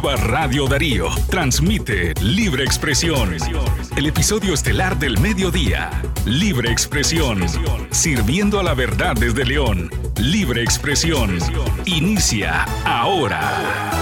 [0.00, 3.34] nueva Radio Darío transmite Libre Expresión.
[3.96, 5.90] El episodio estelar del mediodía.
[6.24, 7.40] Libre Expresión.
[7.90, 9.90] Sirviendo a la verdad desde León.
[10.16, 11.38] Libre Expresión.
[11.84, 13.97] Inicia ahora.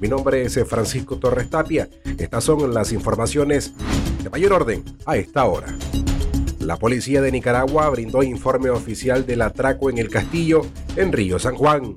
[0.00, 1.88] Mi nombre es Francisco Torres Tapia.
[2.16, 3.72] Estas son las informaciones
[4.22, 5.76] de mayor orden a esta hora.
[6.64, 10.62] La policía de Nicaragua brindó informe oficial del atraco en el castillo
[10.96, 11.94] en Río San Juan.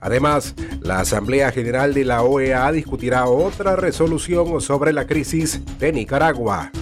[0.00, 6.72] Además, la Asamblea General de la OEA discutirá otra resolución sobre la crisis de Nicaragua.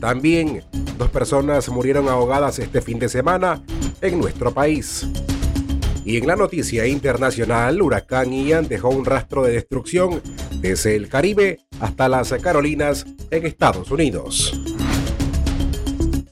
[0.00, 0.62] También,
[0.96, 3.60] dos personas murieron ahogadas este fin de semana
[4.00, 5.04] en nuestro país.
[6.04, 10.22] Y en la noticia internacional, huracán Ian dejó un rastro de destrucción
[10.60, 14.59] desde el Caribe hasta las Carolinas en Estados Unidos.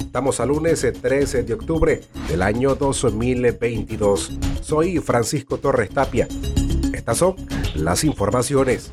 [0.00, 4.32] Estamos a lunes 13 de octubre del año 2022.
[4.60, 6.28] Soy Francisco Torres Tapia.
[6.92, 7.36] Estas son
[7.74, 8.92] las informaciones.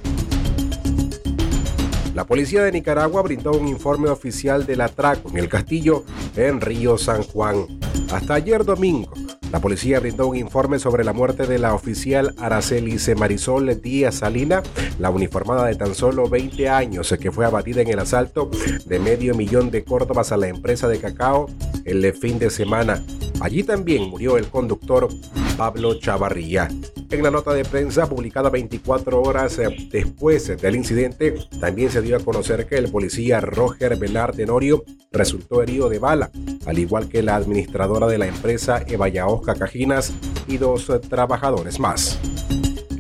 [2.14, 6.03] La policía de Nicaragua brindó un informe oficial del atraco en el castillo
[6.36, 7.66] en Río San Juan.
[8.11, 9.11] Hasta ayer domingo,
[9.52, 14.61] la policía brindó un informe sobre la muerte de la oficial Araceli Marisol Díaz Salina,
[15.00, 18.52] la uniformada de tan solo 20 años que fue abatida en el asalto
[18.85, 21.50] de medio millón de córdobas a la empresa de cacao
[21.84, 23.03] el fin de semana.
[23.39, 25.09] Allí también murió el conductor
[25.57, 26.69] Pablo Chavarría.
[27.09, 32.17] En la nota de prensa publicada 24 horas eh, después del incidente, también se dio
[32.17, 36.31] a conocer que el policía Roger Velar Tenorio resultó herido de bala,
[36.66, 39.11] al igual que la administradora de la empresa Eva
[39.57, 40.11] Cajinas
[40.47, 42.19] y dos trabajadores más.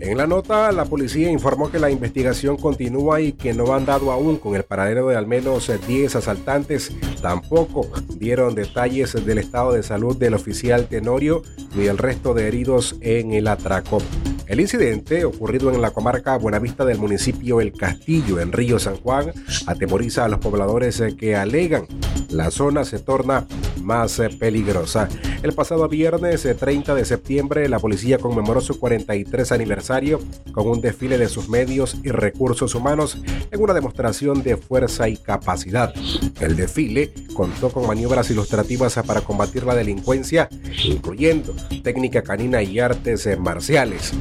[0.03, 4.11] En la nota, la policía informó que la investigación continúa y que no han dado
[4.11, 6.91] aún con el paradero de al menos 10 asaltantes.
[7.21, 7.87] Tampoco
[8.17, 11.41] dieron detalles del estado de salud del oficial Tenorio
[11.73, 13.99] ni el resto de heridos en el atraco.
[14.45, 19.31] El incidente, ocurrido en la comarca Buenavista del municipio El Castillo, en Río San Juan,
[19.67, 21.87] atemoriza a los pobladores que alegan
[22.33, 23.45] la zona se torna
[23.81, 25.07] más peligrosa.
[25.43, 30.21] El pasado viernes 30 de septiembre, la policía conmemoró su 43 aniversario
[30.53, 33.17] con un desfile de sus medios y recursos humanos
[33.51, 35.93] en una demostración de fuerza y capacidad.
[36.39, 40.47] El desfile contó con maniobras ilustrativas para combatir la delincuencia,
[40.85, 44.13] incluyendo técnica canina y artes marciales.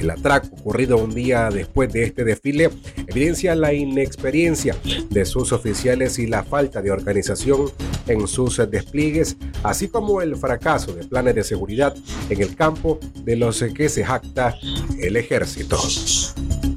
[0.00, 2.70] El atraco ocurrido un día después de este desfile
[3.06, 4.74] evidencia la inexperiencia
[5.10, 7.70] de sus oficiales y la falta de organización
[8.06, 11.94] en sus despliegues, así como el fracaso de planes de seguridad
[12.28, 14.56] en el campo de los que se jacta
[15.00, 15.76] el ejército.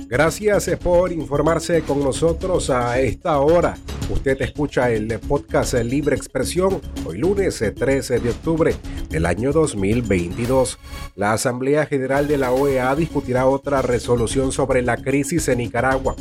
[0.07, 3.77] Gracias por informarse con nosotros a esta hora.
[4.09, 8.75] Usted escucha el podcast Libre Expresión hoy lunes 13 de octubre
[9.09, 10.79] del año 2022.
[11.15, 16.15] La Asamblea General de la OEA discutirá otra resolución sobre la crisis en Nicaragua.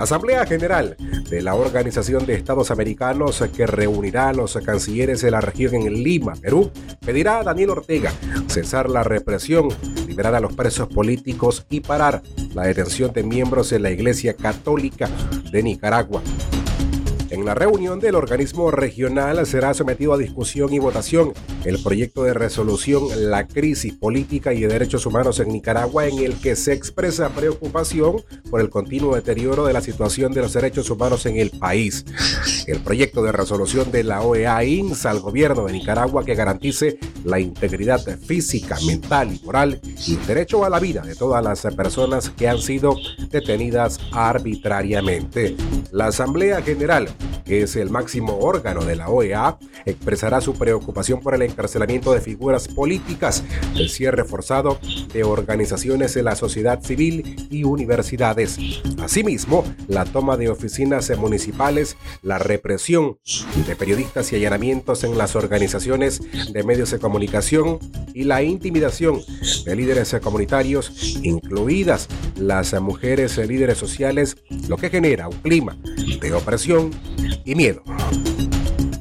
[0.00, 0.96] La Asamblea General
[1.28, 5.92] de la Organización de Estados Americanos que reunirá a los cancilleres de la región en
[5.92, 6.70] Lima, Perú,
[7.04, 8.10] pedirá a Daniel Ortega
[8.46, 9.68] cesar la represión,
[10.08, 12.22] liberar a los presos políticos y parar
[12.54, 15.06] la detención de miembros de la Iglesia Católica
[15.52, 16.22] de Nicaragua.
[17.30, 21.32] En la reunión del organismo regional será sometido a discusión y votación
[21.64, 26.40] el proyecto de resolución La crisis política y de derechos humanos en Nicaragua en el
[26.40, 28.16] que se expresa preocupación
[28.50, 32.04] por el continuo deterioro de la situación de los derechos humanos en el país.
[32.66, 37.38] El proyecto de resolución de la OEA insta al gobierno de Nicaragua que garantice la
[37.38, 42.30] integridad física, mental y moral y el derecho a la vida de todas las personas
[42.30, 42.96] que han sido
[43.30, 45.56] detenidas arbitrariamente.
[45.92, 47.08] La Asamblea General
[47.44, 52.20] que es el máximo órgano de la OEA, expresará su preocupación por el encarcelamiento de
[52.20, 53.44] figuras políticas,
[53.74, 54.78] el cierre forzado
[55.12, 58.58] de organizaciones de la sociedad civil y universidades.
[59.02, 63.18] Asimismo, la toma de oficinas municipales, la represión
[63.66, 66.20] de periodistas y allanamientos en las organizaciones
[66.52, 67.78] de medios de comunicación
[68.14, 69.20] y la intimidación
[69.64, 72.08] de líderes comunitarios, incluidas
[72.40, 74.36] las mujeres líderes sociales,
[74.68, 75.76] lo que genera un clima
[76.20, 76.90] de opresión
[77.44, 77.82] y miedo.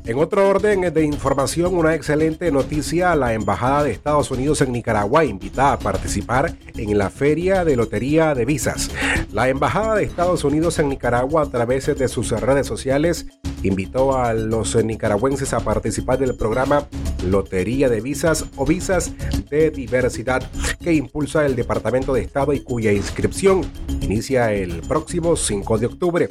[0.10, 5.24] En otro orden de información, una excelente noticia, la Embajada de Estados Unidos en Nicaragua
[5.24, 8.90] invita a participar en la Feria de Lotería de Visas.
[9.32, 13.28] La Embajada de Estados Unidos en Nicaragua, a través de sus redes sociales,
[13.62, 16.88] invitó a los nicaragüenses a participar del programa
[17.24, 19.12] Lotería de Visas o Visas
[19.50, 20.44] de Diversidad
[20.82, 23.62] que impulsa el Departamento de Estado y cuya inscripción
[24.02, 26.30] inicia el próximo 5 de octubre.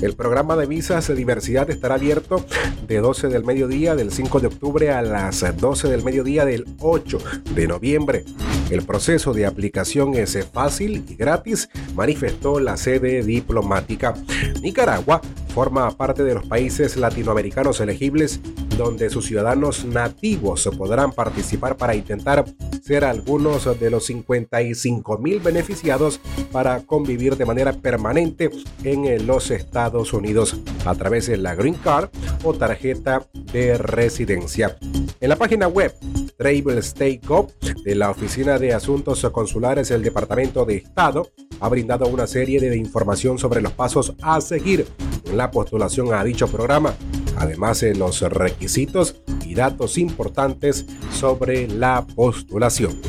[0.00, 2.44] El programa de visas de diversidad estará abierto
[2.86, 7.18] de 12 del mediodía del 5 de octubre a las 12 del mediodía del 8
[7.54, 8.24] de noviembre.
[8.70, 14.14] El proceso de aplicación es fácil y gratis, manifestó la sede diplomática.
[14.62, 15.22] Nicaragua
[15.54, 18.40] forma parte de los países latinoamericanos elegibles
[18.76, 22.44] donde sus ciudadanos nativos podrán participar para intentar
[22.82, 26.20] ser algunos de los 55 mil beneficiados
[26.52, 28.50] para convivir de manera permanente
[28.84, 32.10] en los Estados Unidos a través de la Green Card
[32.44, 34.76] o tarjeta de residencia.
[35.20, 35.92] En la página web
[36.38, 37.48] Travel State Gov
[37.84, 42.76] de la Oficina de Asuntos Consulares del Departamento de Estado ha brindado una serie de
[42.76, 44.86] información sobre los pasos a seguir
[45.26, 46.94] en la postulación a dicho programa,
[47.36, 53.00] además de los requisitos y datos importantes sobre la postulación.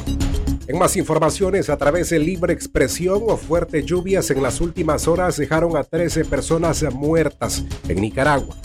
[0.67, 5.37] En más informaciones, a través de libre expresión o fuertes lluvias en las últimas horas
[5.37, 8.55] dejaron a 13 personas muertas en Nicaragua.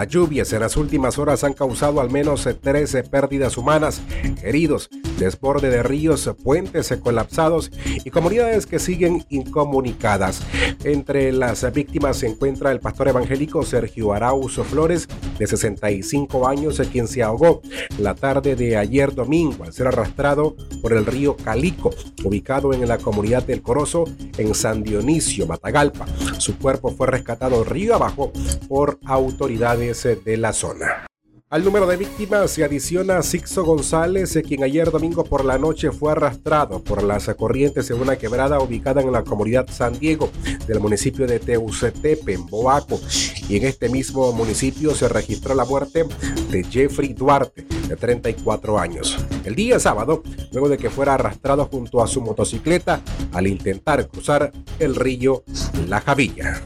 [0.00, 4.00] Las lluvias en las últimas horas han causado al menos 13 pérdidas humanas,
[4.42, 4.88] heridos,
[5.20, 7.70] desborde de ríos, puentes colapsados
[8.04, 10.42] y comunidades que siguen incomunicadas.
[10.82, 15.06] Entre las víctimas se encuentra el pastor evangélico Sergio Arauzo Flores,
[15.38, 17.60] de 65 años, quien se ahogó
[17.98, 21.90] la tarde de ayer domingo al ser arrastrado por el río Calico,
[22.24, 24.04] ubicado en la comunidad del Corozo,
[24.38, 26.06] en San Dionisio, Matagalpa.
[26.38, 28.32] Su cuerpo fue rescatado río abajo
[28.68, 31.09] por autoridades de la zona.
[31.52, 36.12] Al número de víctimas se adiciona Sixo González, quien ayer domingo por la noche fue
[36.12, 40.30] arrastrado por las corrientes en una quebrada ubicada en la comunidad San Diego
[40.68, 43.00] del municipio de Teucetepe, en Boaco.
[43.48, 46.06] Y en este mismo municipio se registró la muerte
[46.52, 49.18] de Jeffrey Duarte, de 34 años.
[49.44, 50.22] El día sábado,
[50.52, 53.00] luego de que fuera arrastrado junto a su motocicleta
[53.32, 55.42] al intentar cruzar el río
[55.88, 56.62] La Javilla.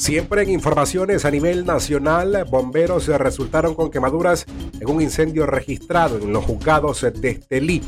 [0.00, 4.46] Siempre en informaciones a nivel nacional, bomberos resultaron con quemaduras
[4.80, 7.82] en un incendio registrado en los juzgados de Estelí.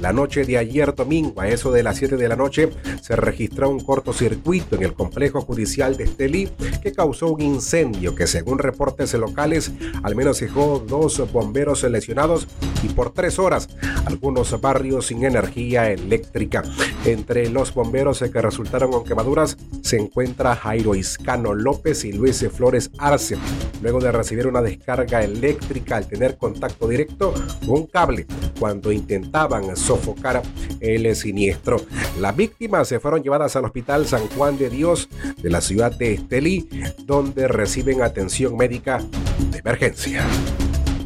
[0.00, 2.70] La noche de ayer domingo, a eso de las 7 de la noche,
[3.02, 6.48] se registró un cortocircuito en el complejo judicial de Estelí
[6.82, 9.72] que causó un incendio que según reportes locales
[10.02, 12.46] al menos dejó dos bomberos lesionados
[12.82, 13.68] y por tres horas
[14.04, 16.62] algunos barrios sin energía eléctrica.
[17.04, 22.90] Entre los bomberos que resultaron con quemaduras se encuentra Jairo Iscano López y Luis Flores
[22.98, 23.36] Arce,
[23.82, 28.26] luego de recibir una descarga eléctrica al tener contacto directo con un cable
[28.58, 30.42] cuando intentaban sofocar
[30.80, 31.80] el siniestro.
[32.20, 35.08] Las víctimas se fueron llevadas al Hospital San Juan de Dios
[35.40, 36.68] de la ciudad de Estelí,
[37.04, 39.02] donde reciben atención médica
[39.50, 40.26] de emergencia.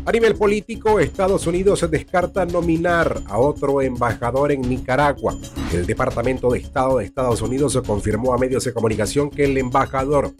[0.04, 5.36] A nivel político, Estados Unidos descarta nominar a otro embajador en Nicaragua.
[5.72, 10.32] El Departamento de Estado de Estados Unidos confirmó a medios de comunicación que el embajador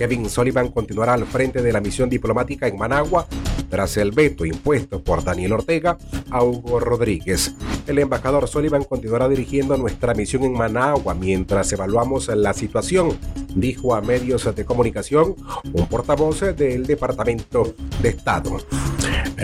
[0.00, 3.26] Kevin Sullivan continuará al frente de la misión diplomática en Managua
[3.68, 5.98] tras el veto impuesto por Daniel Ortega
[6.30, 7.54] a Hugo Rodríguez.
[7.86, 13.10] El embajador Sullivan continuará dirigiendo nuestra misión en Managua mientras evaluamos la situación,
[13.54, 15.34] dijo a medios de comunicación
[15.70, 18.56] un portavoz del Departamento de Estado.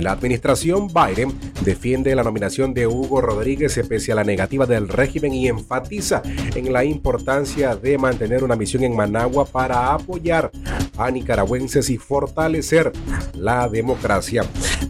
[0.00, 5.32] La administración Biden defiende la nominación de Hugo Rodríguez pese a la negativa del régimen
[5.32, 6.22] y enfatiza
[6.54, 10.50] en la importancia de mantener una misión en Managua para apoyar
[10.98, 12.92] a nicaragüenses y fortalecer
[13.34, 14.44] la democracia.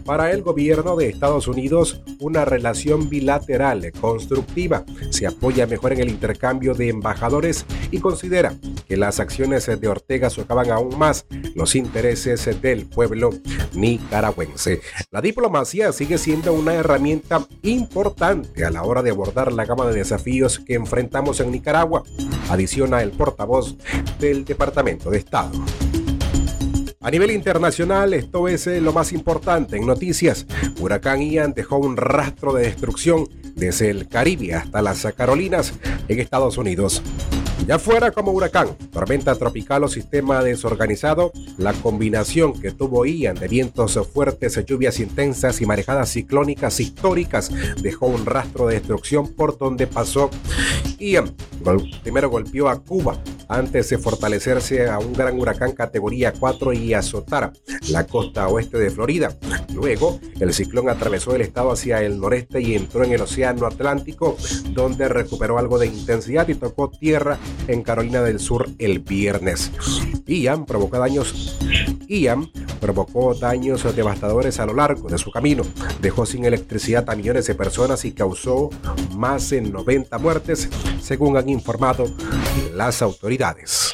[0.05, 6.09] Para el gobierno de Estados Unidos, una relación bilateral constructiva se apoya mejor en el
[6.09, 8.53] intercambio de embajadores y considera
[8.87, 11.25] que las acciones de Ortega socavan aún más
[11.55, 13.31] los intereses del pueblo
[13.73, 14.81] nicaragüense.
[15.11, 19.95] La diplomacia sigue siendo una herramienta importante a la hora de abordar la gama de
[19.95, 22.03] desafíos que enfrentamos en Nicaragua,
[22.49, 23.75] adiciona el portavoz
[24.19, 25.51] del Departamento de Estado.
[26.99, 30.45] A nivel internacional, esto es eh, lo más importante en noticias.
[30.79, 35.73] Huracán Ian dejó un rastro de destrucción desde el Caribe hasta las Carolinas
[36.07, 37.01] en Estados Unidos.
[37.65, 43.47] Ya fuera como huracán, tormenta tropical o sistema desorganizado, la combinación que tuvo Ian de
[43.47, 49.87] vientos fuertes, lluvias intensas y marejadas ciclónicas históricas dejó un rastro de destrucción por donde
[49.87, 50.29] pasó.
[50.99, 51.35] Ian
[52.03, 53.17] primero golpeó a Cuba
[53.49, 57.53] antes de fortalecerse a un gran huracán categoría 4 y azotar
[57.89, 59.35] la costa oeste de Florida.
[59.73, 64.37] Luego, el ciclón atravesó el estado hacia el noreste y entró en el Océano Atlántico,
[64.71, 67.37] donde recuperó algo de intensidad y tocó tierra
[67.67, 69.71] en Carolina del Sur el viernes.
[70.25, 71.57] Ian provocó daños.
[72.07, 75.63] Ian provocó daños devastadores a lo largo de su camino.
[76.01, 78.69] Dejó sin electricidad a millones de personas y causó
[79.15, 80.69] más de 90 muertes,
[81.01, 82.05] según han informado
[82.73, 83.93] las autoridades.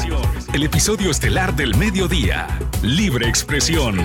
[0.53, 2.47] El episodio estelar del mediodía.
[2.83, 3.97] Libre Expresión.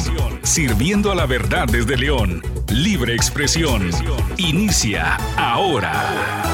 [0.43, 2.43] Sirviendo a la verdad desde León.
[2.71, 3.91] Libre Expresión.
[4.39, 6.50] Inicia ahora.